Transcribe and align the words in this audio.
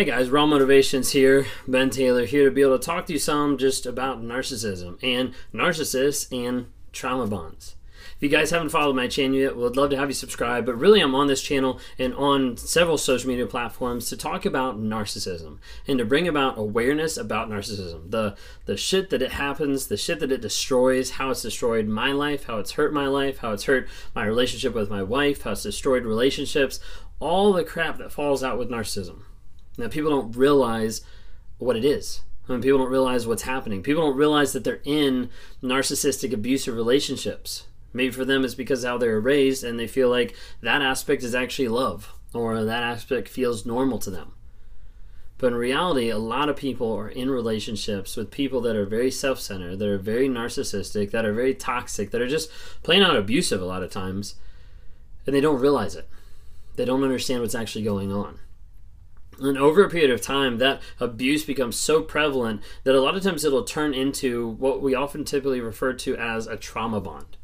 Hey 0.00 0.04
guys, 0.04 0.30
Raw 0.30 0.46
Motivations 0.46 1.10
here. 1.10 1.46
Ben 1.66 1.90
Taylor 1.90 2.24
here 2.24 2.44
to 2.44 2.50
be 2.50 2.62
able 2.62 2.78
to 2.78 2.86
talk 2.86 3.06
to 3.06 3.12
you 3.12 3.18
some 3.18 3.58
just 3.58 3.84
about 3.84 4.22
narcissism 4.22 4.96
and 5.02 5.34
narcissists 5.52 6.28
and 6.32 6.68
trauma 6.92 7.26
bonds. 7.26 7.74
If 8.20 8.24
you 8.24 8.36
guys 8.36 8.50
haven't 8.50 8.68
followed 8.68 8.96
my 8.96 9.08
channel 9.08 9.38
yet, 9.38 9.56
would 9.56 9.78
love 9.78 9.88
to 9.88 9.96
have 9.96 10.10
you 10.10 10.14
subscribe. 10.14 10.66
But 10.66 10.78
really, 10.78 11.00
I'm 11.00 11.14
on 11.14 11.26
this 11.26 11.40
channel 11.40 11.80
and 11.98 12.12
on 12.12 12.58
several 12.58 12.98
social 12.98 13.30
media 13.30 13.46
platforms 13.46 14.10
to 14.10 14.16
talk 14.16 14.44
about 14.44 14.78
narcissism 14.78 15.56
and 15.88 15.98
to 15.98 16.04
bring 16.04 16.28
about 16.28 16.58
awareness 16.58 17.16
about 17.16 17.48
narcissism. 17.48 18.10
The 18.10 18.36
the 18.66 18.76
shit 18.76 19.08
that 19.08 19.22
it 19.22 19.32
happens, 19.32 19.86
the 19.86 19.96
shit 19.96 20.20
that 20.20 20.32
it 20.32 20.42
destroys, 20.42 21.12
how 21.12 21.30
it's 21.30 21.40
destroyed 21.40 21.88
my 21.88 22.12
life, 22.12 22.44
how 22.44 22.58
it's 22.58 22.72
hurt 22.72 22.92
my 22.92 23.06
life, 23.06 23.38
how 23.38 23.52
it's 23.52 23.64
hurt 23.64 23.88
my 24.14 24.26
relationship 24.26 24.74
with 24.74 24.90
my 24.90 25.02
wife, 25.02 25.40
how 25.40 25.52
it's 25.52 25.62
destroyed 25.62 26.04
relationships, 26.04 26.78
all 27.20 27.54
the 27.54 27.64
crap 27.64 27.96
that 27.96 28.12
falls 28.12 28.44
out 28.44 28.58
with 28.58 28.68
narcissism. 28.68 29.22
Now, 29.78 29.88
people 29.88 30.10
don't 30.10 30.36
realize 30.36 31.00
what 31.56 31.74
it 31.74 31.86
is. 31.86 32.20
I 32.46 32.52
mean, 32.52 32.60
people 32.60 32.80
don't 32.80 32.90
realize 32.90 33.26
what's 33.26 33.44
happening. 33.44 33.82
People 33.82 34.02
don't 34.02 34.18
realize 34.18 34.52
that 34.52 34.62
they're 34.62 34.82
in 34.84 35.30
narcissistic, 35.62 36.34
abusive 36.34 36.74
relationships. 36.74 37.64
Maybe 37.92 38.12
for 38.12 38.24
them 38.24 38.44
it's 38.44 38.54
because 38.54 38.84
how 38.84 38.98
they 38.98 39.08
were 39.08 39.20
raised 39.20 39.64
and 39.64 39.78
they 39.78 39.86
feel 39.86 40.08
like 40.08 40.36
that 40.60 40.82
aspect 40.82 41.22
is 41.22 41.34
actually 41.34 41.68
love 41.68 42.12
or 42.32 42.64
that 42.64 42.82
aspect 42.82 43.28
feels 43.28 43.66
normal 43.66 43.98
to 43.98 44.10
them. 44.10 44.32
But 45.38 45.48
in 45.48 45.54
reality, 45.54 46.10
a 46.10 46.18
lot 46.18 46.50
of 46.50 46.56
people 46.56 46.92
are 46.92 47.08
in 47.08 47.30
relationships 47.30 48.14
with 48.14 48.30
people 48.30 48.60
that 48.60 48.76
are 48.76 48.84
very 48.84 49.10
self 49.10 49.40
centered, 49.40 49.78
that 49.78 49.88
are 49.88 49.96
very 49.96 50.28
narcissistic, 50.28 51.12
that 51.12 51.24
are 51.24 51.32
very 51.32 51.54
toxic, 51.54 52.10
that 52.10 52.20
are 52.20 52.28
just 52.28 52.50
plain 52.82 53.02
out 53.02 53.16
abusive 53.16 53.62
a 53.62 53.64
lot 53.64 53.82
of 53.82 53.90
times, 53.90 54.34
and 55.26 55.34
they 55.34 55.40
don't 55.40 55.60
realize 55.60 55.96
it. 55.96 56.08
They 56.76 56.84
don't 56.84 57.02
understand 57.02 57.40
what's 57.40 57.54
actually 57.54 57.84
going 57.84 58.12
on. 58.12 58.38
And 59.40 59.56
over 59.56 59.82
a 59.82 59.88
period 59.88 60.10
of 60.10 60.20
time, 60.20 60.58
that 60.58 60.82
abuse 61.00 61.46
becomes 61.46 61.76
so 61.76 62.02
prevalent 62.02 62.60
that 62.84 62.94
a 62.94 63.00
lot 63.00 63.16
of 63.16 63.22
times 63.22 63.42
it'll 63.42 63.64
turn 63.64 63.94
into 63.94 64.46
what 64.46 64.82
we 64.82 64.94
often 64.94 65.24
typically 65.24 65.62
refer 65.62 65.94
to 65.94 66.16
as 66.16 66.46
a 66.46 66.58
trauma 66.58 67.00
bond. 67.00 67.38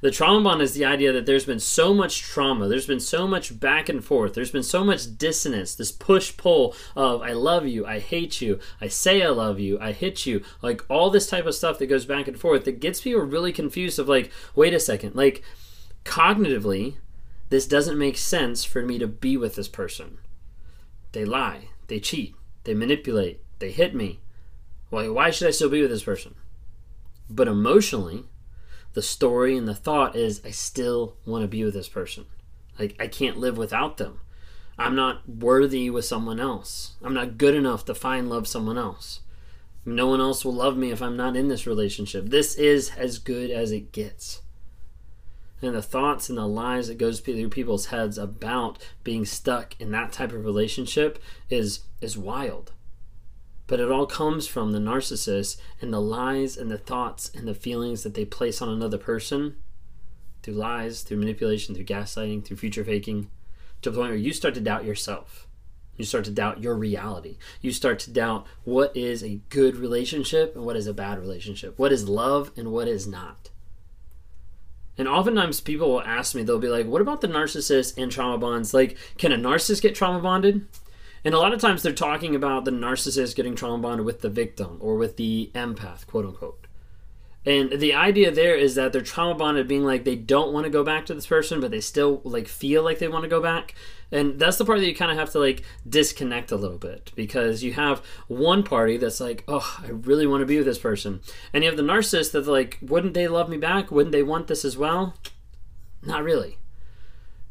The 0.00 0.10
trauma 0.10 0.42
bond 0.42 0.62
is 0.62 0.74
the 0.74 0.84
idea 0.84 1.12
that 1.12 1.26
there's 1.26 1.46
been 1.46 1.60
so 1.60 1.94
much 1.94 2.20
trauma, 2.20 2.68
there's 2.68 2.86
been 2.86 3.00
so 3.00 3.26
much 3.26 3.58
back 3.58 3.88
and 3.88 4.04
forth, 4.04 4.34
there's 4.34 4.50
been 4.50 4.62
so 4.62 4.84
much 4.84 5.16
dissonance, 5.16 5.74
this 5.74 5.92
push 5.92 6.36
pull 6.36 6.74
of 6.94 7.22
I 7.22 7.32
love 7.32 7.66
you, 7.66 7.86
I 7.86 7.98
hate 7.98 8.40
you, 8.40 8.60
I 8.80 8.88
say 8.88 9.22
I 9.22 9.28
love 9.28 9.58
you, 9.58 9.78
I 9.80 9.92
hit 9.92 10.26
you, 10.26 10.42
like 10.62 10.84
all 10.88 11.10
this 11.10 11.28
type 11.28 11.46
of 11.46 11.54
stuff 11.54 11.78
that 11.78 11.86
goes 11.86 12.04
back 12.04 12.28
and 12.28 12.38
forth 12.38 12.64
that 12.64 12.80
gets 12.80 13.00
people 13.00 13.22
really 13.22 13.52
confused 13.52 13.98
of 13.98 14.08
like, 14.08 14.30
wait 14.54 14.74
a 14.74 14.80
second, 14.80 15.14
like 15.14 15.42
cognitively, 16.04 16.96
this 17.48 17.66
doesn't 17.66 17.98
make 17.98 18.16
sense 18.16 18.64
for 18.64 18.82
me 18.82 18.98
to 18.98 19.06
be 19.06 19.36
with 19.36 19.54
this 19.54 19.68
person. 19.68 20.18
They 21.12 21.24
lie, 21.24 21.68
they 21.86 22.00
cheat, 22.00 22.34
they 22.64 22.74
manipulate, 22.74 23.40
they 23.58 23.70
hit 23.70 23.94
me. 23.94 24.20
Why, 24.90 25.08
why 25.08 25.30
should 25.30 25.48
I 25.48 25.52
still 25.52 25.70
be 25.70 25.80
with 25.80 25.90
this 25.90 26.02
person? 26.02 26.34
But 27.28 27.48
emotionally, 27.48 28.24
the 28.96 29.02
story 29.02 29.58
and 29.58 29.68
the 29.68 29.74
thought 29.74 30.16
is 30.16 30.40
I 30.42 30.50
still 30.50 31.16
want 31.26 31.42
to 31.42 31.48
be 31.48 31.62
with 31.62 31.74
this 31.74 31.86
person. 31.88 32.24
Like, 32.78 32.96
I 32.98 33.08
can't 33.08 33.36
live 33.36 33.58
without 33.58 33.98
them. 33.98 34.20
I'm 34.78 34.96
not 34.96 35.28
worthy 35.28 35.90
with 35.90 36.06
someone 36.06 36.40
else. 36.40 36.94
I'm 37.02 37.12
not 37.12 37.36
good 37.36 37.54
enough 37.54 37.84
to 37.84 37.94
find 37.94 38.30
love 38.30 38.48
someone 38.48 38.78
else. 38.78 39.20
No 39.84 40.06
one 40.06 40.22
else 40.22 40.46
will 40.46 40.54
love 40.54 40.78
me 40.78 40.92
if 40.92 41.02
I'm 41.02 41.14
not 41.14 41.36
in 41.36 41.48
this 41.48 41.66
relationship. 41.66 42.30
This 42.30 42.54
is 42.54 42.90
as 42.96 43.18
good 43.18 43.50
as 43.50 43.70
it 43.70 43.92
gets 43.92 44.40
and 45.60 45.74
the 45.74 45.82
thoughts 45.82 46.28
and 46.28 46.38
the 46.38 46.46
lies 46.46 46.88
that 46.88 46.98
goes 46.98 47.20
through 47.20 47.48
people's 47.48 47.86
heads 47.86 48.18
about 48.18 48.78
being 49.04 49.24
stuck 49.24 49.78
in 49.80 49.90
that 49.90 50.12
type 50.12 50.32
of 50.32 50.44
relationship 50.44 51.18
is 51.50 51.80
is 52.00 52.16
wild 52.16 52.72
but 53.66 53.80
it 53.80 53.90
all 53.90 54.06
comes 54.06 54.46
from 54.46 54.72
the 54.72 54.78
narcissist 54.78 55.56
and 55.80 55.92
the 55.92 56.00
lies 56.00 56.56
and 56.56 56.70
the 56.70 56.78
thoughts 56.78 57.30
and 57.34 57.46
the 57.46 57.54
feelings 57.54 58.02
that 58.02 58.14
they 58.14 58.24
place 58.24 58.62
on 58.62 58.68
another 58.68 58.98
person 58.98 59.56
through 60.42 60.54
lies 60.54 61.02
through 61.02 61.16
manipulation 61.16 61.74
through 61.74 61.84
gaslighting 61.84 62.44
through 62.44 62.56
future 62.56 62.84
faking 62.84 63.30
to 63.82 63.90
the 63.90 63.96
point 63.96 64.10
where 64.10 64.18
you 64.18 64.32
start 64.32 64.54
to 64.54 64.60
doubt 64.60 64.84
yourself 64.84 65.46
you 65.96 66.04
start 66.04 66.24
to 66.26 66.30
doubt 66.30 66.62
your 66.62 66.74
reality. 66.74 67.38
You 67.60 67.72
start 67.72 67.98
to 68.00 68.10
doubt 68.10 68.46
what 68.64 68.94
is 68.96 69.22
a 69.22 69.40
good 69.48 69.76
relationship 69.76 70.54
and 70.54 70.64
what 70.64 70.76
is 70.76 70.86
a 70.86 70.94
bad 70.94 71.18
relationship. 71.18 71.78
What 71.78 71.92
is 71.92 72.08
love 72.08 72.52
and 72.56 72.70
what 72.70 72.88
is 72.88 73.06
not. 73.06 73.50
And 74.98 75.08
oftentimes 75.08 75.60
people 75.60 75.90
will 75.90 76.02
ask 76.02 76.34
me, 76.34 76.42
they'll 76.42 76.58
be 76.58 76.68
like, 76.68 76.86
what 76.86 77.02
about 77.02 77.20
the 77.20 77.28
narcissist 77.28 77.98
and 77.98 78.10
trauma 78.10 78.38
bonds? 78.38 78.72
Like, 78.72 78.96
can 79.18 79.32
a 79.32 79.36
narcissist 79.36 79.82
get 79.82 79.94
trauma 79.94 80.20
bonded? 80.20 80.66
And 81.26 81.34
a 81.34 81.40
lot 81.40 81.52
of 81.52 81.60
times 81.60 81.82
they're 81.82 81.92
talking 81.92 82.36
about 82.36 82.64
the 82.64 82.70
narcissist 82.70 83.34
getting 83.34 83.56
trauma 83.56 83.82
bonded 83.82 84.06
with 84.06 84.20
the 84.20 84.30
victim 84.30 84.78
or 84.80 84.94
with 84.94 85.16
the 85.16 85.50
empath, 85.56 86.06
quote 86.06 86.24
unquote. 86.24 86.68
And 87.44 87.80
the 87.80 87.94
idea 87.94 88.30
there 88.30 88.54
is 88.54 88.76
that 88.76 88.92
they're 88.92 89.02
trauma 89.02 89.34
bonded, 89.34 89.66
being 89.66 89.84
like 89.84 90.04
they 90.04 90.14
don't 90.14 90.52
want 90.52 90.66
to 90.66 90.70
go 90.70 90.84
back 90.84 91.04
to 91.06 91.14
this 91.14 91.26
person, 91.26 91.60
but 91.60 91.72
they 91.72 91.80
still 91.80 92.20
like 92.22 92.46
feel 92.46 92.84
like 92.84 93.00
they 93.00 93.08
want 93.08 93.24
to 93.24 93.28
go 93.28 93.42
back. 93.42 93.74
And 94.12 94.38
that's 94.38 94.56
the 94.56 94.64
part 94.64 94.78
that 94.78 94.86
you 94.86 94.94
kind 94.94 95.10
of 95.10 95.18
have 95.18 95.32
to 95.32 95.40
like 95.40 95.64
disconnect 95.88 96.52
a 96.52 96.56
little 96.56 96.78
bit 96.78 97.10
because 97.16 97.60
you 97.64 97.72
have 97.72 98.04
one 98.28 98.62
party 98.62 98.96
that's 98.96 99.18
like, 99.18 99.42
oh, 99.48 99.80
I 99.82 99.88
really 99.88 100.28
want 100.28 100.42
to 100.42 100.46
be 100.46 100.58
with 100.58 100.66
this 100.66 100.78
person, 100.78 101.22
and 101.52 101.64
you 101.64 101.68
have 101.68 101.76
the 101.76 101.82
narcissist 101.82 102.30
that's 102.30 102.46
like, 102.46 102.78
wouldn't 102.80 103.14
they 103.14 103.26
love 103.26 103.48
me 103.48 103.56
back? 103.56 103.90
Wouldn't 103.90 104.12
they 104.12 104.22
want 104.22 104.46
this 104.46 104.64
as 104.64 104.76
well? 104.76 105.16
Not 106.02 106.22
really. 106.22 106.58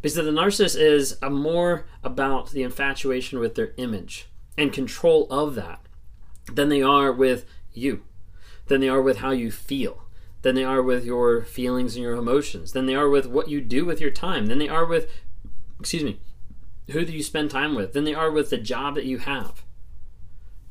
Because 0.05 0.13
the 0.13 0.21
narcissist 0.21 0.79
is 0.79 1.17
more 1.19 1.87
about 2.03 2.51
the 2.51 2.61
infatuation 2.61 3.39
with 3.39 3.55
their 3.55 3.73
image 3.77 4.27
and 4.55 4.71
control 4.71 5.25
of 5.31 5.55
that 5.55 5.79
than 6.53 6.69
they 6.69 6.83
are 6.83 7.11
with 7.11 7.47
you 7.73 8.03
than 8.67 8.81
they 8.81 8.87
are 8.87 9.01
with 9.01 9.17
how 9.17 9.31
you 9.31 9.49
feel, 9.49 10.03
than 10.43 10.53
they 10.53 10.63
are 10.63 10.83
with 10.83 11.05
your 11.05 11.41
feelings 11.41 11.95
and 11.95 12.03
your 12.03 12.13
emotions, 12.17 12.73
than 12.73 12.85
they 12.85 12.93
are 12.93 13.09
with 13.09 13.25
what 13.25 13.49
you 13.49 13.59
do 13.59 13.83
with 13.83 13.99
your 13.99 14.11
time, 14.11 14.45
than 14.45 14.59
they 14.59 14.69
are 14.69 14.85
with, 14.85 15.09
excuse 15.79 16.03
me, 16.03 16.19
who 16.91 17.03
do 17.03 17.11
you 17.11 17.23
spend 17.23 17.49
time 17.49 17.73
with, 17.73 17.93
than 17.93 18.03
they 18.03 18.13
are 18.13 18.29
with 18.29 18.51
the 18.51 18.59
job 18.59 18.93
that 18.93 19.05
you 19.05 19.17
have. 19.17 19.63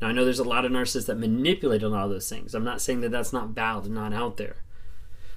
Now, 0.00 0.06
I 0.06 0.12
know 0.12 0.24
there's 0.24 0.38
a 0.38 0.44
lot 0.44 0.64
of 0.64 0.70
narcissists 0.70 1.06
that 1.06 1.18
manipulate 1.18 1.82
a 1.82 1.88
lot 1.88 2.04
of 2.04 2.10
those 2.10 2.28
things. 2.28 2.54
I'm 2.54 2.62
not 2.62 2.80
saying 2.80 3.00
that 3.00 3.10
that's 3.10 3.32
not 3.32 3.48
valid 3.48 3.86
and 3.86 3.96
not 3.96 4.12
out 4.12 4.36
there. 4.36 4.58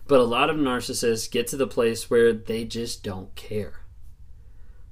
But 0.08 0.20
a 0.20 0.24
lot 0.24 0.52
of 0.52 0.56
narcissists 0.58 1.32
get 1.32 1.48
to 1.48 1.58
the 1.58 1.66
place 1.66 2.12
where 2.12 2.32
they 2.32 2.64
just 2.64 3.04
don't 3.04 3.34
care. 3.34 3.82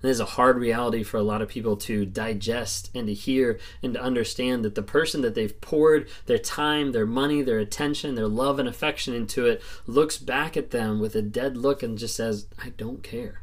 And 0.06 0.12
is 0.12 0.20
a 0.20 0.26
hard 0.26 0.60
reality 0.60 1.02
for 1.02 1.18
a 1.18 1.24
lot 1.24 1.42
of 1.42 1.50
people 1.50 1.76
to 1.78 2.06
digest 2.06 2.92
and 2.94 3.08
to 3.08 3.14
hear 3.16 3.58
and 3.82 3.96
to 3.96 4.00
understand 4.00 4.64
that 4.64 4.76
the 4.76 4.84
person 4.84 5.22
that 5.22 5.34
they've 5.34 5.60
poured 5.62 6.08
their 6.28 6.38
time, 6.38 6.92
their 6.92 7.08
money, 7.08 7.42
their 7.42 7.58
attention, 7.58 8.14
their 8.14 8.28
love 8.28 8.60
and 8.60 8.70
affection 8.70 9.16
into 9.16 9.48
it 9.48 9.64
looks 9.88 10.20
back 10.20 10.56
at 10.56 10.70
them 10.70 11.00
with 11.00 11.16
a 11.16 11.24
dead 11.24 11.58
look 11.58 11.82
and 11.82 11.98
just 11.98 12.16
says, 12.16 12.46
I 12.64 12.70
don't 12.70 13.02
care. 13.02 13.42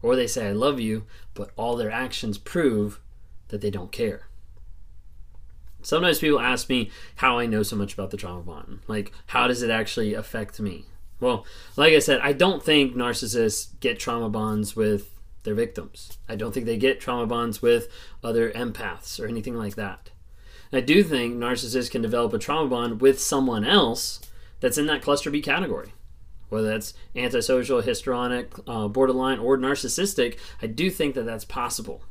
Or 0.00 0.16
they 0.16 0.26
say, 0.26 0.48
I 0.48 0.52
love 0.52 0.80
you, 0.80 1.04
but 1.34 1.50
all 1.56 1.76
their 1.76 1.90
actions 1.90 2.38
prove 2.38 2.98
that 3.48 3.60
they 3.60 3.70
don't 3.70 3.92
care. 3.92 4.28
Sometimes 5.82 6.20
people 6.20 6.40
ask 6.40 6.70
me 6.70 6.90
how 7.16 7.38
I 7.38 7.44
know 7.44 7.62
so 7.62 7.76
much 7.76 7.92
about 7.92 8.12
the 8.12 8.16
trauma 8.16 8.40
bond. 8.40 8.78
Like, 8.86 9.12
how 9.26 9.46
does 9.46 9.60
it 9.60 9.68
actually 9.68 10.14
affect 10.14 10.58
me? 10.58 10.86
Well, 11.20 11.44
like 11.76 11.92
I 11.92 11.98
said, 11.98 12.20
I 12.22 12.32
don't 12.32 12.62
think 12.62 12.94
narcissists 12.94 13.78
get 13.80 13.98
trauma 13.98 14.30
bonds 14.30 14.74
with 14.74 15.17
their 15.44 15.54
victims. 15.54 16.18
I 16.28 16.36
don't 16.36 16.52
think 16.52 16.66
they 16.66 16.76
get 16.76 17.00
trauma 17.00 17.26
bonds 17.26 17.62
with 17.62 17.88
other 18.22 18.50
empaths 18.50 19.20
or 19.20 19.26
anything 19.26 19.54
like 19.54 19.74
that. 19.76 20.10
I 20.72 20.80
do 20.80 21.02
think 21.02 21.36
narcissists 21.36 21.90
can 21.90 22.02
develop 22.02 22.32
a 22.34 22.38
trauma 22.38 22.68
bond 22.68 23.00
with 23.00 23.20
someone 23.20 23.64
else 23.64 24.20
that's 24.60 24.78
in 24.78 24.86
that 24.86 25.02
cluster 25.02 25.30
B 25.30 25.40
category. 25.40 25.94
Whether 26.48 26.68
that's 26.68 26.94
antisocial, 27.14 27.80
histrionic, 27.80 28.52
uh, 28.66 28.88
borderline, 28.88 29.38
or 29.38 29.58
narcissistic, 29.58 30.38
I 30.62 30.66
do 30.66 30.90
think 30.90 31.14
that 31.14 31.24
that's 31.26 31.44
possible. 31.44 32.02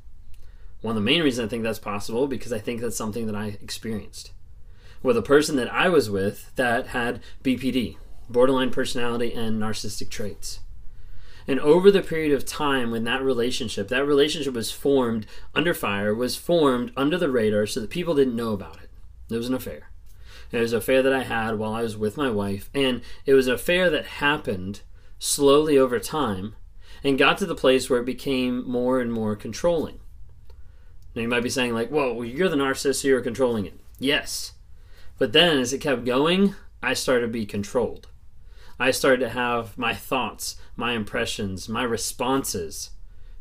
One 0.82 0.96
of 0.96 1.04
the 1.04 1.06
main 1.06 1.24
reasons 1.24 1.48
I 1.48 1.50
think 1.50 1.64
that's 1.64 1.80
possible 1.80 2.28
because 2.28 2.54
I 2.54 2.60
think 2.60 2.82
that's 2.82 2.96
something 2.96 3.26
that 3.26 3.36
I 3.36 3.58
experienced 3.62 4.32
with 5.04 5.18
a 5.18 5.22
person 5.22 5.56
that 5.58 5.72
I 5.74 5.90
was 5.90 6.10
with 6.10 6.56
that 6.56 6.88
had 6.88 7.22
BPD, 7.44 7.98
borderline 8.30 8.72
personality 8.72 9.34
and 9.34 9.62
narcissistic 9.62 10.10
traits. 10.10 10.60
And 11.48 11.60
over 11.62 11.90
the 11.90 12.02
period 12.02 12.34
of 12.34 12.46
time 12.46 12.92
when 12.92 13.06
that 13.06 13.24
relationship, 13.24 13.88
that 13.88 14.06
relationship 14.06 14.54
was 14.54 14.72
formed 14.72 15.26
under 15.56 15.74
fire, 15.74 16.14
was 16.14 16.36
formed 16.36 16.92
under 16.98 17.18
the 17.18 17.32
radar 17.32 17.66
so 17.66 17.80
that 17.80 17.90
people 17.90 18.16
didn't 18.16 18.36
know 18.36 18.52
about 18.52 18.78
it. 18.84 18.90
It 19.34 19.38
was 19.38 19.48
an 19.48 19.56
affair. 19.56 19.90
It 20.52 20.60
was 20.60 20.74
an 20.74 20.80
affair 20.80 21.02
that 21.02 21.14
I 21.14 21.24
had 21.24 21.58
while 21.58 21.74
I 21.74 21.82
was 21.82 21.98
with 21.98 22.18
my 22.18 22.30
wife, 22.30 22.70
and 22.74 23.02
it 23.26 23.34
was 23.34 23.48
an 23.48 23.54
affair 23.54 23.90
that 23.90 24.06
happened 24.06 24.82
slowly 25.20 25.78
over 25.78 26.00
time 26.00 26.56
and 27.04 27.18
got 27.18 27.38
to 27.38 27.46
the 27.46 27.56
place 27.56 27.90
where 27.90 28.00
it 28.00 28.06
became 28.06 28.70
more 28.70 29.00
and 29.00 29.12
more 29.12 29.36
controlling. 29.36 30.00
Now 31.16 31.22
you 31.22 31.28
might 31.28 31.44
be 31.44 31.50
saying, 31.50 31.74
like, 31.74 31.92
well, 31.92 32.24
you're 32.24 32.50
the 32.50 32.56
narcissist, 32.56 33.02
so 33.02 33.08
you're 33.08 33.22
controlling 33.22 33.66
it. 33.66 33.80
Yes. 34.00 34.54
But 35.18 35.34
then 35.34 35.58
as 35.58 35.74
it 35.74 35.80
kept 35.80 36.06
going, 36.06 36.56
I 36.82 36.94
started 36.94 37.28
to 37.28 37.32
be 37.32 37.46
controlled. 37.46 38.08
I 38.80 38.92
started 38.92 39.22
to 39.22 39.30
have 39.30 39.78
my 39.78 39.94
thoughts, 39.94 40.56
my 40.76 40.94
impressions, 40.94 41.68
my 41.68 41.84
responses 41.84 42.92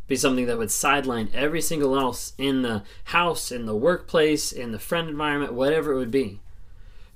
be 0.06 0.16
something 0.16 0.46
that 0.46 0.58
would 0.58 0.70
sideline 0.70 1.28
every 1.34 1.60
single 1.60 1.98
else 1.98 2.32
in 2.38 2.62
the 2.62 2.84
house, 3.04 3.50
in 3.50 3.66
the 3.66 3.76
workplace, 3.76 4.52
in 4.52 4.72
the 4.72 4.78
friend 4.78 5.08
environment, 5.08 5.52
whatever 5.52 5.92
it 5.92 5.98
would 5.98 6.10
be, 6.10 6.40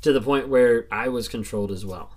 to 0.02 0.12
the 0.12 0.20
point 0.20 0.48
where 0.48 0.86
I 0.90 1.08
was 1.08 1.28
controlled 1.28 1.70
as 1.70 1.86
well. 1.86 2.16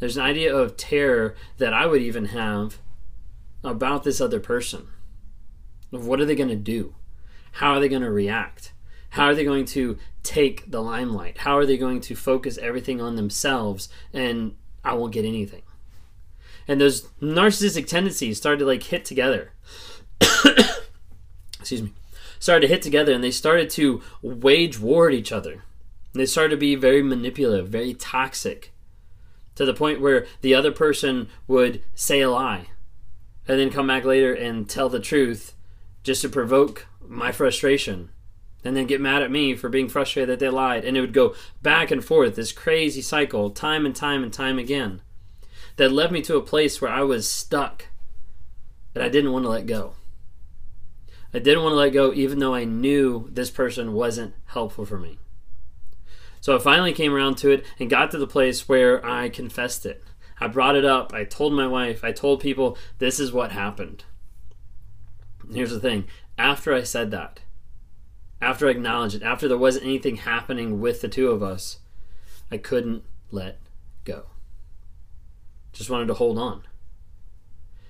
there's 0.00 0.16
an 0.16 0.24
idea 0.24 0.54
of 0.54 0.76
terror 0.76 1.36
that 1.58 1.74
I 1.74 1.86
would 1.86 2.02
even 2.02 2.26
have 2.26 2.78
about 3.62 4.02
this 4.02 4.20
other 4.20 4.40
person. 4.40 4.88
Of 5.92 6.06
what 6.06 6.20
are 6.20 6.24
they 6.24 6.34
going 6.34 6.48
to 6.48 6.56
do? 6.56 6.94
How 7.52 7.74
are 7.74 7.80
they 7.80 7.88
going 7.88 8.02
to 8.02 8.10
react? 8.10 8.72
How 9.10 9.26
are 9.26 9.34
they 9.34 9.44
going 9.44 9.66
to 9.66 9.98
take 10.22 10.70
the 10.70 10.80
limelight? 10.80 11.38
How 11.38 11.56
are 11.56 11.66
they 11.66 11.76
going 11.76 12.00
to 12.02 12.14
focus 12.14 12.58
everything 12.58 13.00
on 13.00 13.16
themselves 13.16 13.88
and 14.12 14.56
I 14.84 14.94
won't 14.94 15.12
get 15.12 15.24
anything? 15.24 15.62
And 16.66 16.80
those 16.80 17.02
narcissistic 17.20 17.86
tendencies 17.86 18.38
started 18.38 18.60
to 18.60 18.66
like 18.66 18.84
hit 18.84 19.04
together. 19.04 19.52
Excuse 21.58 21.82
me. 21.82 21.92
Started 22.38 22.68
to 22.68 22.72
hit 22.72 22.82
together 22.82 23.12
and 23.12 23.22
they 23.22 23.32
started 23.32 23.68
to 23.70 24.00
wage 24.22 24.78
war 24.78 25.08
at 25.08 25.14
each 25.14 25.32
other. 25.32 25.64
They 26.12 26.26
started 26.26 26.50
to 26.50 26.56
be 26.56 26.74
very 26.76 27.02
manipulative, 27.02 27.68
very 27.68 27.92
toxic 27.92 28.69
to 29.54 29.64
the 29.64 29.74
point 29.74 30.00
where 30.00 30.26
the 30.40 30.54
other 30.54 30.72
person 30.72 31.28
would 31.46 31.82
say 31.94 32.20
a 32.20 32.30
lie 32.30 32.66
and 33.46 33.58
then 33.58 33.70
come 33.70 33.86
back 33.86 34.04
later 34.04 34.32
and 34.32 34.68
tell 34.68 34.88
the 34.88 35.00
truth 35.00 35.54
just 36.02 36.22
to 36.22 36.28
provoke 36.28 36.86
my 37.06 37.32
frustration 37.32 38.10
and 38.64 38.76
then 38.76 38.86
get 38.86 39.00
mad 39.00 39.22
at 39.22 39.30
me 39.30 39.54
for 39.54 39.68
being 39.68 39.88
frustrated 39.88 40.28
that 40.28 40.38
they 40.38 40.48
lied 40.48 40.84
and 40.84 40.96
it 40.96 41.00
would 41.00 41.12
go 41.12 41.34
back 41.62 41.90
and 41.90 42.04
forth 42.04 42.36
this 42.36 42.52
crazy 42.52 43.02
cycle 43.02 43.50
time 43.50 43.86
and 43.86 43.96
time 43.96 44.22
and 44.22 44.32
time 44.32 44.58
again 44.58 45.00
that 45.76 45.92
led 45.92 46.12
me 46.12 46.20
to 46.22 46.36
a 46.36 46.42
place 46.42 46.80
where 46.80 46.90
I 46.90 47.02
was 47.02 47.30
stuck 47.30 47.86
and 48.94 49.02
I 49.02 49.08
didn't 49.08 49.32
want 49.32 49.44
to 49.44 49.50
let 49.50 49.66
go. 49.66 49.94
I 51.32 51.38
didn't 51.38 51.62
want 51.62 51.72
to 51.72 51.76
let 51.76 51.92
go 51.92 52.12
even 52.12 52.38
though 52.38 52.54
I 52.54 52.64
knew 52.64 53.28
this 53.30 53.50
person 53.50 53.92
wasn't 53.92 54.34
helpful 54.46 54.84
for 54.84 54.98
me. 54.98 55.18
So 56.40 56.56
I 56.56 56.58
finally 56.58 56.92
came 56.92 57.12
around 57.12 57.36
to 57.38 57.50
it 57.50 57.64
and 57.78 57.90
got 57.90 58.10
to 58.10 58.18
the 58.18 58.26
place 58.26 58.68
where 58.68 59.04
I 59.04 59.28
confessed 59.28 59.84
it. 59.84 60.02
I 60.40 60.48
brought 60.48 60.76
it 60.76 60.86
up. 60.86 61.12
I 61.12 61.24
told 61.24 61.52
my 61.52 61.66
wife. 61.66 62.02
I 62.02 62.12
told 62.12 62.40
people 62.40 62.78
this 62.98 63.20
is 63.20 63.32
what 63.32 63.52
happened. 63.52 64.04
here's 65.52 65.70
the 65.70 65.80
thing 65.80 66.06
after 66.38 66.72
I 66.72 66.82
said 66.82 67.10
that, 67.10 67.40
after 68.40 68.66
I 68.66 68.70
acknowledged 68.70 69.16
it, 69.16 69.22
after 69.22 69.46
there 69.46 69.58
wasn't 69.58 69.84
anything 69.84 70.16
happening 70.16 70.80
with 70.80 71.02
the 71.02 71.08
two 71.08 71.30
of 71.30 71.42
us, 71.42 71.80
I 72.50 72.56
couldn't 72.56 73.04
let 73.30 73.58
go. 74.04 74.24
Just 75.74 75.90
wanted 75.90 76.06
to 76.06 76.14
hold 76.14 76.38
on. 76.38 76.62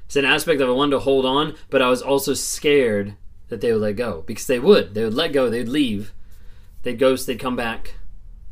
It's 0.06 0.17
an 0.17 0.25
aspect 0.25 0.61
of 0.61 0.69
I 0.69 0.73
wanted 0.73 0.93
to 0.93 0.99
hold 1.00 1.25
on, 1.25 1.55
but 1.70 1.81
I 1.81 1.88
was 1.88 2.02
also 2.02 2.35
scared 2.35 3.14
that 3.49 3.61
they 3.61 3.73
would 3.73 3.81
let 3.81 3.94
go 3.94 4.25
because 4.26 4.49
they 4.49 4.58
would. 4.58 4.94
They 4.94 5.05
would 5.05 5.14
let 5.14 5.32
go, 5.32 5.49
they'd 5.49 5.69
leave, 5.69 6.12
they'd 6.82 6.99
ghost, 6.99 7.29
they'd 7.29 7.38
come 7.38 7.55
back, 7.55 7.94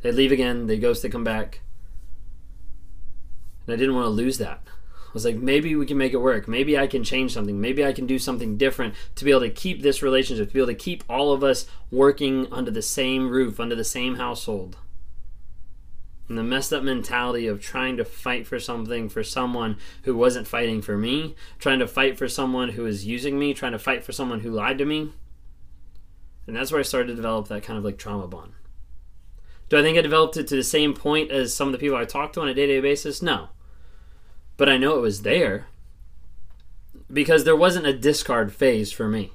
they 0.01 0.11
leave 0.11 0.31
again, 0.31 0.67
they 0.67 0.77
ghost, 0.77 1.01
they 1.01 1.09
come 1.09 1.23
back. 1.23 1.61
And 3.65 3.73
I 3.73 3.77
didn't 3.77 3.95
want 3.95 4.05
to 4.05 4.09
lose 4.09 4.37
that. 4.37 4.61
I 5.09 5.11
was 5.13 5.25
like, 5.25 5.37
maybe 5.37 5.75
we 5.75 5.87
can 5.87 5.97
make 5.97 6.13
it 6.13 6.17
work. 6.17 6.47
Maybe 6.47 6.77
I 6.77 6.85
can 6.85 7.03
change 7.03 7.33
something. 7.33 7.59
Maybe 7.59 7.83
I 7.83 7.93
can 7.93 8.05
do 8.05 8.19
something 8.19 8.57
different 8.57 8.93
to 9.15 9.25
be 9.25 9.31
able 9.31 9.41
to 9.41 9.49
keep 9.49 9.81
this 9.81 10.03
relationship, 10.03 10.49
to 10.49 10.53
be 10.53 10.59
able 10.59 10.67
to 10.67 10.75
keep 10.75 11.03
all 11.09 11.33
of 11.33 11.43
us 11.43 11.65
working 11.89 12.47
under 12.51 12.69
the 12.69 12.83
same 12.83 13.29
roof, 13.29 13.59
under 13.59 13.75
the 13.75 13.83
same 13.83 14.15
household. 14.15 14.77
And 16.27 16.37
the 16.37 16.43
messed 16.43 16.71
up 16.71 16.83
mentality 16.83 17.47
of 17.47 17.59
trying 17.59 17.97
to 17.97 18.05
fight 18.05 18.45
for 18.45 18.59
something 18.59 19.09
for 19.09 19.23
someone 19.23 19.77
who 20.03 20.15
wasn't 20.15 20.47
fighting 20.47 20.79
for 20.83 20.95
me, 20.95 21.35
trying 21.57 21.79
to 21.79 21.87
fight 21.87 22.19
for 22.19 22.27
someone 22.27 22.69
who 22.69 22.83
was 22.83 23.07
using 23.07 23.39
me, 23.39 23.55
trying 23.55 23.71
to 23.71 23.79
fight 23.79 24.03
for 24.03 24.11
someone 24.11 24.41
who 24.41 24.51
lied 24.51 24.77
to 24.77 24.85
me. 24.85 25.11
And 26.45 26.55
that's 26.55 26.71
where 26.71 26.79
I 26.79 26.83
started 26.83 27.07
to 27.07 27.15
develop 27.15 27.47
that 27.47 27.63
kind 27.63 27.79
of 27.79 27.83
like 27.83 27.97
trauma 27.97 28.27
bond. 28.27 28.53
Do 29.69 29.77
I 29.77 29.83
think 29.83 29.97
I 29.97 30.01
developed 30.01 30.35
it 30.35 30.47
to 30.47 30.55
the 30.55 30.63
same 30.63 30.93
point 30.93 31.31
as 31.31 31.53
some 31.53 31.67
of 31.67 31.71
the 31.71 31.77
people 31.77 31.95
I 31.95 32.05
talk 32.05 32.33
to 32.33 32.41
on 32.41 32.49
a 32.49 32.53
day 32.53 32.65
to 32.65 32.73
day 32.73 32.81
basis? 32.81 33.21
No. 33.21 33.49
But 34.57 34.67
I 34.67 34.77
know 34.77 34.97
it 34.97 35.01
was 35.01 35.21
there 35.21 35.67
because 37.11 37.43
there 37.43 37.55
wasn't 37.55 37.85
a 37.85 37.97
discard 37.97 38.51
phase 38.51 38.91
for 38.91 39.07
me. 39.07 39.33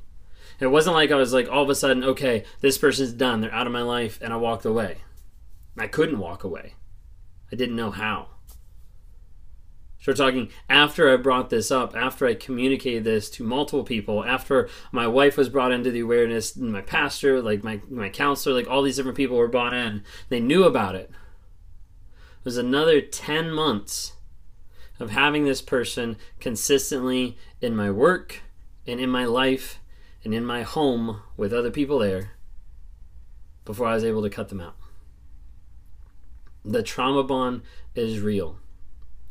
It 0.60 0.68
wasn't 0.68 0.96
like 0.96 1.10
I 1.10 1.16
was 1.16 1.32
like, 1.32 1.48
all 1.48 1.62
of 1.62 1.70
a 1.70 1.74
sudden, 1.74 2.04
okay, 2.04 2.44
this 2.60 2.78
person's 2.78 3.12
done, 3.12 3.40
they're 3.40 3.52
out 3.52 3.66
of 3.66 3.72
my 3.72 3.82
life, 3.82 4.18
and 4.22 4.32
I 4.32 4.36
walked 4.36 4.64
away. 4.64 4.98
I 5.76 5.88
couldn't 5.88 6.18
walk 6.18 6.44
away. 6.44 6.74
I 7.50 7.56
didn't 7.56 7.76
know 7.76 7.90
how. 7.90 8.28
So 10.04 10.12
talking 10.12 10.50
after 10.68 11.10
I 11.10 11.16
brought 11.16 11.48
this 11.48 11.70
up, 11.70 11.96
after 11.96 12.26
I 12.26 12.34
communicated 12.34 13.04
this 13.04 13.30
to 13.30 13.42
multiple 13.42 13.84
people, 13.84 14.22
after 14.22 14.68
my 14.92 15.06
wife 15.06 15.38
was 15.38 15.48
brought 15.48 15.72
into 15.72 15.90
the 15.90 16.00
awareness, 16.00 16.58
my 16.58 16.82
pastor, 16.82 17.40
like 17.40 17.64
my, 17.64 17.80
my 17.88 18.10
counselor, 18.10 18.54
like 18.54 18.68
all 18.68 18.82
these 18.82 18.96
different 18.96 19.16
people 19.16 19.38
were 19.38 19.48
brought 19.48 19.72
in. 19.72 20.04
They 20.28 20.40
knew 20.40 20.64
about 20.64 20.94
it. 20.94 21.10
It 21.10 22.44
was 22.44 22.58
another 22.58 23.00
10 23.00 23.50
months 23.50 24.12
of 25.00 25.08
having 25.08 25.46
this 25.46 25.62
person 25.62 26.18
consistently 26.38 27.38
in 27.62 27.74
my 27.74 27.90
work 27.90 28.42
and 28.86 29.00
in 29.00 29.08
my 29.08 29.24
life 29.24 29.80
and 30.22 30.34
in 30.34 30.44
my 30.44 30.64
home 30.64 31.22
with 31.38 31.54
other 31.54 31.70
people 31.70 31.98
there 31.98 32.32
before 33.64 33.86
I 33.86 33.94
was 33.94 34.04
able 34.04 34.22
to 34.22 34.28
cut 34.28 34.50
them 34.50 34.60
out. 34.60 34.76
The 36.62 36.82
trauma 36.82 37.22
bond 37.24 37.62
is 37.94 38.20
real. 38.20 38.58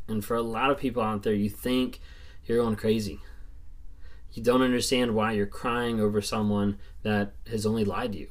And 0.06 0.24
for 0.24 0.36
a 0.36 0.42
lot 0.42 0.70
of 0.70 0.78
people 0.78 1.02
out 1.02 1.22
there, 1.22 1.34
you 1.34 1.48
think 1.48 2.00
you're 2.44 2.62
going 2.62 2.76
crazy. 2.76 3.20
You 4.32 4.42
don't 4.42 4.62
understand 4.62 5.14
why 5.14 5.32
you're 5.32 5.46
crying 5.46 6.00
over 6.00 6.20
someone 6.20 6.78
that 7.02 7.34
has 7.50 7.64
only 7.64 7.84
lied 7.84 8.12
to 8.12 8.18
you. 8.18 8.30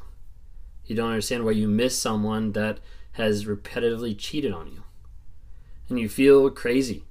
You 0.86 0.96
don't 0.96 1.10
understand 1.10 1.46
why 1.46 1.52
you 1.52 1.68
miss 1.68 1.98
someone 1.98 2.52
that 2.52 2.80
has 3.14 3.46
repetitively 3.46 4.18
cheated 4.18 4.52
on 4.52 4.68
you. 4.68 4.84
And 5.90 6.00
you 6.00 6.10
feel 6.10 6.50
crazy. 6.50 7.06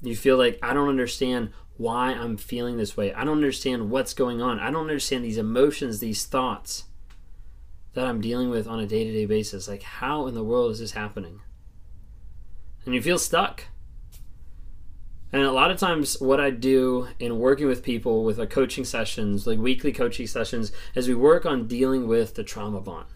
You 0.00 0.16
feel 0.16 0.36
like, 0.36 0.58
I 0.62 0.72
don't 0.72 0.88
understand 0.88 1.50
why 1.76 2.12
I'm 2.12 2.36
feeling 2.36 2.76
this 2.76 2.96
way. 2.96 3.12
I 3.12 3.24
don't 3.24 3.36
understand 3.36 3.90
what's 3.90 4.14
going 4.14 4.40
on. 4.40 4.58
I 4.58 4.70
don't 4.70 4.82
understand 4.82 5.24
these 5.24 5.38
emotions, 5.38 6.00
these 6.00 6.24
thoughts 6.24 6.84
that 7.94 8.06
I'm 8.06 8.20
dealing 8.20 8.50
with 8.50 8.66
on 8.66 8.80
a 8.80 8.86
day 8.86 9.04
to 9.04 9.12
day 9.12 9.26
basis. 9.26 9.68
Like, 9.68 9.82
how 9.82 10.26
in 10.26 10.34
the 10.34 10.44
world 10.44 10.72
is 10.72 10.78
this 10.78 10.92
happening? 10.92 11.40
And 12.84 12.94
you 12.94 13.02
feel 13.02 13.18
stuck. 13.18 13.64
And 15.32 15.42
a 15.42 15.52
lot 15.52 15.70
of 15.70 15.78
times, 15.78 16.20
what 16.20 16.40
I 16.40 16.50
do 16.50 17.08
in 17.18 17.38
working 17.38 17.66
with 17.66 17.82
people 17.82 18.22
with 18.22 18.38
our 18.38 18.46
coaching 18.46 18.84
sessions, 18.84 19.46
like 19.46 19.58
weekly 19.58 19.90
coaching 19.90 20.26
sessions, 20.26 20.72
is 20.94 21.08
we 21.08 21.14
work 21.14 21.46
on 21.46 21.66
dealing 21.66 22.06
with 22.06 22.34
the 22.34 22.44
trauma 22.44 22.80
bond. 22.80 23.06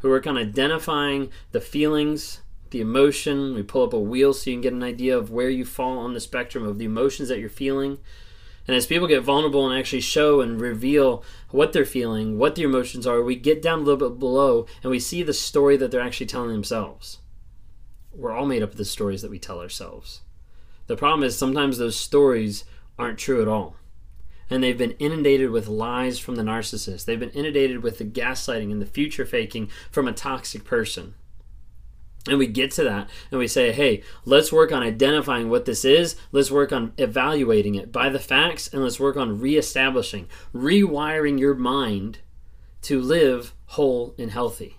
We 0.00 0.08
work 0.08 0.28
on 0.28 0.38
identifying 0.38 1.30
the 1.50 1.60
feelings, 1.60 2.42
the 2.70 2.80
emotion. 2.80 3.54
We 3.54 3.64
pull 3.64 3.82
up 3.82 3.92
a 3.92 3.98
wheel 3.98 4.32
so 4.32 4.50
you 4.50 4.54
can 4.54 4.60
get 4.60 4.72
an 4.72 4.84
idea 4.84 5.18
of 5.18 5.32
where 5.32 5.50
you 5.50 5.64
fall 5.64 5.98
on 5.98 6.14
the 6.14 6.20
spectrum 6.20 6.64
of 6.64 6.78
the 6.78 6.84
emotions 6.84 7.28
that 7.28 7.40
you're 7.40 7.48
feeling. 7.48 7.98
And 8.68 8.76
as 8.76 8.86
people 8.86 9.08
get 9.08 9.22
vulnerable 9.22 9.68
and 9.68 9.76
actually 9.76 10.02
show 10.02 10.40
and 10.40 10.60
reveal 10.60 11.24
what 11.50 11.72
they're 11.72 11.84
feeling, 11.84 12.38
what 12.38 12.54
the 12.54 12.62
emotions 12.62 13.04
are, 13.04 13.20
we 13.20 13.34
get 13.34 13.62
down 13.62 13.80
a 13.80 13.82
little 13.82 14.10
bit 14.10 14.20
below 14.20 14.66
and 14.84 14.90
we 14.90 15.00
see 15.00 15.24
the 15.24 15.32
story 15.32 15.76
that 15.78 15.90
they're 15.90 16.02
actually 16.02 16.26
telling 16.26 16.50
themselves 16.50 17.18
we're 18.12 18.32
all 18.32 18.46
made 18.46 18.62
up 18.62 18.72
of 18.72 18.76
the 18.76 18.84
stories 18.84 19.22
that 19.22 19.30
we 19.30 19.38
tell 19.38 19.60
ourselves. 19.60 20.22
The 20.86 20.96
problem 20.96 21.22
is 21.22 21.36
sometimes 21.36 21.78
those 21.78 21.96
stories 21.96 22.64
aren't 22.98 23.18
true 23.18 23.42
at 23.42 23.48
all. 23.48 23.76
and 24.50 24.62
they've 24.62 24.78
been 24.78 24.92
inundated 24.92 25.50
with 25.50 25.68
lies 25.68 26.18
from 26.18 26.36
the 26.36 26.42
narcissist. 26.42 27.04
They've 27.04 27.20
been 27.20 27.30
inundated 27.30 27.82
with 27.82 27.98
the 27.98 28.04
gaslighting 28.04 28.72
and 28.72 28.80
the 28.80 28.86
future 28.86 29.26
faking 29.26 29.68
from 29.90 30.08
a 30.08 30.12
toxic 30.12 30.64
person. 30.64 31.14
And 32.26 32.38
we 32.38 32.46
get 32.46 32.70
to 32.72 32.84
that 32.84 33.08
and 33.30 33.38
we 33.38 33.46
say, 33.46 33.72
hey, 33.72 34.02
let's 34.24 34.52
work 34.52 34.72
on 34.72 34.82
identifying 34.82 35.50
what 35.50 35.66
this 35.66 35.84
is. 35.84 36.16
Let's 36.32 36.50
work 36.50 36.72
on 36.72 36.92
evaluating 36.98 37.74
it 37.74 37.92
by 37.92 38.08
the 38.08 38.18
facts 38.18 38.68
and 38.68 38.82
let's 38.82 38.98
work 38.98 39.16
on 39.16 39.38
reestablishing, 39.40 40.28
rewiring 40.54 41.38
your 41.38 41.54
mind 41.54 42.18
to 42.82 43.00
live 43.00 43.54
whole 43.66 44.14
and 44.18 44.30
healthy. 44.30 44.77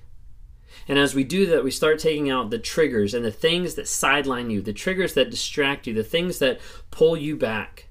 And 0.88 0.98
as 0.98 1.14
we 1.14 1.24
do 1.24 1.46
that, 1.48 1.64
we 1.64 1.72
start 1.72 2.00
taking 2.00 2.30
out 2.30 2.50
the 2.50 2.60
triggers 2.60 3.14
and 3.14 3.24
the 3.24 3.32
things 3.32 3.76
that 3.76 3.88
sideline 3.88 4.50
you, 4.50 4.62
the 4.62 4.74
triggers 4.74 5.14
that 5.14 5.30
distract 5.30 5.88
you, 5.88 5.94
the 5.94 6.04
things 6.04 6.40
that 6.40 6.60
pull 6.92 7.16
you 7.16 7.36
back. 7.36 7.88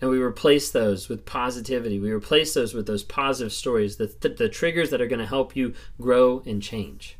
And 0.00 0.10
we 0.10 0.20
replace 0.20 0.70
those 0.70 1.08
with 1.08 1.26
positivity. 1.26 1.98
We 1.98 2.10
replace 2.10 2.54
those 2.54 2.72
with 2.72 2.86
those 2.86 3.02
positive 3.02 3.52
stories, 3.52 3.96
the, 3.96 4.06
th- 4.06 4.38
the 4.38 4.48
triggers 4.48 4.90
that 4.90 5.00
are 5.00 5.06
going 5.06 5.18
to 5.18 5.26
help 5.26 5.54
you 5.54 5.74
grow 6.00 6.42
and 6.46 6.62
change. 6.62 7.18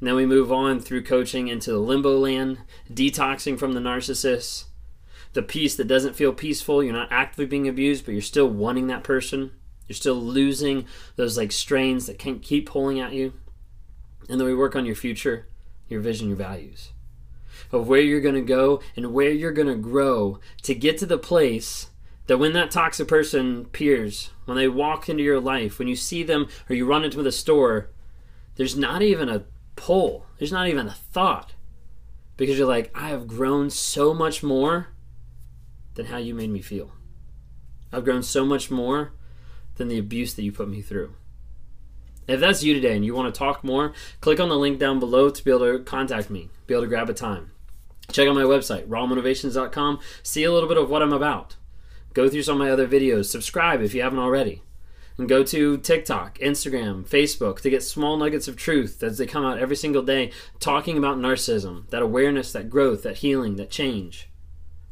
And 0.00 0.08
then 0.08 0.16
we 0.16 0.26
move 0.26 0.50
on 0.50 0.80
through 0.80 1.04
coaching 1.04 1.48
into 1.48 1.70
the 1.70 1.78
limbo 1.78 2.18
land, 2.18 2.58
detoxing 2.92 3.58
from 3.58 3.74
the 3.74 3.80
narcissist, 3.80 4.64
the 5.32 5.42
peace 5.42 5.76
that 5.76 5.86
doesn't 5.86 6.16
feel 6.16 6.32
peaceful. 6.32 6.82
You're 6.82 6.92
not 6.92 7.12
actively 7.12 7.46
being 7.46 7.68
abused, 7.68 8.04
but 8.04 8.12
you're 8.12 8.20
still 8.20 8.48
wanting 8.48 8.88
that 8.88 9.04
person. 9.04 9.52
You're 9.88 9.96
still 9.96 10.14
losing 10.14 10.86
those 11.16 11.36
like 11.36 11.52
strains 11.52 12.06
that 12.06 12.18
can 12.18 12.40
keep 12.40 12.66
pulling 12.68 13.00
at 13.00 13.12
you. 13.12 13.34
And 14.28 14.40
then 14.40 14.46
we 14.46 14.54
work 14.54 14.74
on 14.74 14.86
your 14.86 14.94
future, 14.94 15.46
your 15.88 16.00
vision, 16.00 16.28
your 16.28 16.36
values 16.36 16.90
of 17.72 17.88
where 17.88 18.00
you're 18.00 18.20
going 18.20 18.34
to 18.34 18.40
go 18.40 18.80
and 18.96 19.12
where 19.12 19.30
you're 19.30 19.52
going 19.52 19.68
to 19.68 19.74
grow 19.74 20.38
to 20.62 20.74
get 20.74 20.98
to 20.98 21.06
the 21.06 21.18
place 21.18 21.90
that 22.26 22.38
when 22.38 22.52
that 22.54 22.70
toxic 22.70 23.08
person 23.08 23.62
appears, 23.66 24.30
when 24.44 24.56
they 24.56 24.68
walk 24.68 25.08
into 25.08 25.22
your 25.22 25.40
life, 25.40 25.78
when 25.78 25.88
you 25.88 25.96
see 25.96 26.22
them 26.22 26.48
or 26.68 26.74
you 26.74 26.86
run 26.86 27.04
into 27.04 27.22
the 27.22 27.32
store, 27.32 27.90
there's 28.56 28.76
not 28.76 29.02
even 29.02 29.28
a 29.28 29.44
pull, 29.76 30.26
there's 30.38 30.52
not 30.52 30.68
even 30.68 30.86
a 30.86 30.92
thought. 30.92 31.52
Because 32.36 32.58
you're 32.58 32.66
like, 32.66 32.90
I 32.94 33.08
have 33.08 33.28
grown 33.28 33.70
so 33.70 34.12
much 34.12 34.42
more 34.42 34.88
than 35.94 36.06
how 36.06 36.16
you 36.16 36.34
made 36.34 36.50
me 36.50 36.60
feel. 36.60 36.92
I've 37.92 38.04
grown 38.04 38.22
so 38.24 38.44
much 38.44 38.70
more 38.70 39.12
than 39.76 39.88
the 39.88 39.98
abuse 39.98 40.34
that 40.34 40.42
you 40.42 40.52
put 40.52 40.68
me 40.68 40.80
through. 40.80 41.14
If 42.26 42.40
that's 42.40 42.62
you 42.62 42.72
today 42.72 42.96
and 42.96 43.04
you 43.04 43.14
want 43.14 43.32
to 43.32 43.38
talk 43.38 43.62
more, 43.62 43.92
click 44.20 44.40
on 44.40 44.48
the 44.48 44.56
link 44.56 44.78
down 44.78 44.98
below 44.98 45.28
to 45.28 45.44
be 45.44 45.50
able 45.50 45.60
to 45.60 45.84
contact 45.84 46.30
me, 46.30 46.48
be 46.66 46.74
able 46.74 46.84
to 46.84 46.88
grab 46.88 47.10
a 47.10 47.14
time. 47.14 47.50
Check 48.10 48.28
out 48.28 48.34
my 48.34 48.42
website, 48.42 48.86
rawmotivations.com, 48.86 50.00
see 50.22 50.44
a 50.44 50.52
little 50.52 50.68
bit 50.68 50.78
of 50.78 50.88
what 50.88 51.02
I'm 51.02 51.12
about. 51.12 51.56
Go 52.14 52.28
through 52.28 52.42
some 52.42 52.60
of 52.60 52.66
my 52.66 52.70
other 52.70 52.88
videos, 52.88 53.26
subscribe 53.26 53.82
if 53.82 53.94
you 53.94 54.02
haven't 54.02 54.18
already. 54.18 54.62
And 55.16 55.28
go 55.28 55.44
to 55.44 55.78
TikTok, 55.78 56.38
Instagram, 56.38 57.06
Facebook 57.06 57.60
to 57.60 57.70
get 57.70 57.82
small 57.82 58.16
nuggets 58.16 58.48
of 58.48 58.56
truth 58.56 59.02
as 59.02 59.18
they 59.18 59.26
come 59.26 59.44
out 59.44 59.58
every 59.58 59.76
single 59.76 60.02
day 60.02 60.32
talking 60.58 60.98
about 60.98 61.18
narcissism, 61.18 61.88
that 61.90 62.02
awareness, 62.02 62.52
that 62.52 62.70
growth, 62.70 63.04
that 63.04 63.18
healing, 63.18 63.56
that 63.56 63.70
change. 63.70 64.28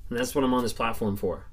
And 0.08 0.18
that's 0.18 0.34
what 0.34 0.44
I'm 0.44 0.54
on 0.54 0.62
this 0.62 0.72
platform 0.72 1.16
for. 1.16 1.46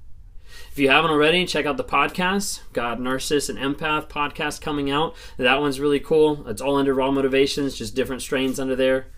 If 0.70 0.78
you 0.78 0.88
haven't 0.88 1.10
already, 1.10 1.46
check 1.46 1.66
out 1.66 1.76
the 1.76 1.84
podcast. 1.84 2.60
Got 2.72 2.98
Narcissist 2.98 3.48
and 3.48 3.58
Empath 3.58 4.08
podcast 4.08 4.60
coming 4.60 4.90
out. 4.90 5.14
That 5.36 5.60
one's 5.60 5.80
really 5.80 6.00
cool. 6.00 6.46
It's 6.48 6.62
all 6.62 6.76
under 6.76 6.94
Raw 6.94 7.10
Motivations, 7.10 7.76
just 7.76 7.94
different 7.94 8.22
strains 8.22 8.60
under 8.60 8.76
there. 8.76 9.08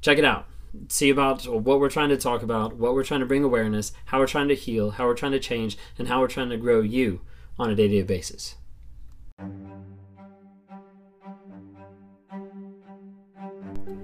Check 0.00 0.18
it 0.18 0.24
out. 0.24 0.46
See 0.88 1.10
about 1.10 1.46
what 1.46 1.80
we're 1.80 1.90
trying 1.90 2.10
to 2.10 2.16
talk 2.16 2.42
about, 2.42 2.76
what 2.76 2.94
we're 2.94 3.04
trying 3.04 3.20
to 3.20 3.26
bring 3.26 3.44
awareness, 3.44 3.92
how 4.06 4.18
we're 4.18 4.26
trying 4.26 4.48
to 4.48 4.54
heal, 4.54 4.92
how 4.92 5.06
we're 5.06 5.14
trying 5.14 5.32
to 5.32 5.40
change, 5.40 5.78
and 5.98 6.08
how 6.08 6.20
we're 6.20 6.28
trying 6.28 6.50
to 6.50 6.56
grow 6.56 6.80
you 6.80 7.20
on 7.58 7.70
a 7.70 7.74
day 7.74 7.88
to 7.88 7.94
day 7.94 8.02
basis. 8.02 8.56